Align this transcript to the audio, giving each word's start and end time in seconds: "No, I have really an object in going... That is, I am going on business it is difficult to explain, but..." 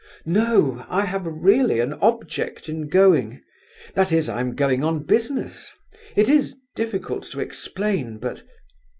"No, 0.25 0.83
I 0.89 1.05
have 1.05 1.27
really 1.27 1.79
an 1.79 1.93
object 2.01 2.67
in 2.67 2.87
going... 2.87 3.43
That 3.93 4.11
is, 4.11 4.29
I 4.29 4.39
am 4.41 4.55
going 4.55 4.83
on 4.83 5.03
business 5.03 5.71
it 6.15 6.27
is 6.27 6.55
difficult 6.75 7.21
to 7.25 7.39
explain, 7.39 8.17
but..." 8.17 8.41